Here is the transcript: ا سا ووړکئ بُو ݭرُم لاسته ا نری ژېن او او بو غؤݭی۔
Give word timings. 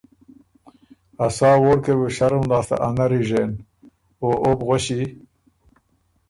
ا 1.25 1.27
سا 1.35 1.49
ووړکئ 1.61 1.93
بُو 1.99 2.07
ݭرُم 2.15 2.43
لاسته 2.51 2.75
ا 2.85 2.89
نری 2.97 3.21
ژېن 3.27 3.51
او 4.21 4.29
او 4.43 4.51
بو 4.57 4.63
غؤݭی۔ 4.67 5.01